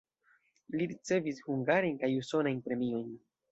Li 0.75 0.87
ricevis 0.93 1.43
hungarajn 1.49 2.01
kaj 2.01 2.11
usonajn 2.25 2.65
premiojn. 2.71 3.15